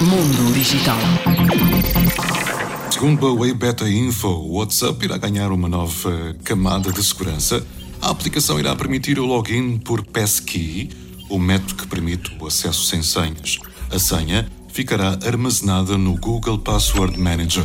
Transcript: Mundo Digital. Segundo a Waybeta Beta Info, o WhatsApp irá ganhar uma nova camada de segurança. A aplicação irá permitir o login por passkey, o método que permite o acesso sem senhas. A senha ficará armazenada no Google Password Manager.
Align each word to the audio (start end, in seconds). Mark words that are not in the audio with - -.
Mundo 0.00 0.52
Digital. 0.52 0.98
Segundo 2.90 3.26
a 3.26 3.32
Waybeta 3.32 3.84
Beta 3.84 3.90
Info, 3.90 4.28
o 4.28 4.58
WhatsApp 4.58 5.04
irá 5.04 5.16
ganhar 5.16 5.50
uma 5.50 5.68
nova 5.68 6.36
camada 6.44 6.92
de 6.92 7.02
segurança. 7.02 7.64
A 8.00 8.10
aplicação 8.10 8.58
irá 8.58 8.74
permitir 8.76 9.18
o 9.18 9.26
login 9.26 9.78
por 9.78 10.04
passkey, 10.04 10.90
o 11.28 11.38
método 11.38 11.74
que 11.74 11.86
permite 11.86 12.36
o 12.40 12.46
acesso 12.46 12.84
sem 12.84 13.02
senhas. 13.02 13.58
A 13.90 13.98
senha 13.98 14.46
ficará 14.68 15.18
armazenada 15.24 15.96
no 15.96 16.16
Google 16.18 16.58
Password 16.58 17.18
Manager. 17.18 17.64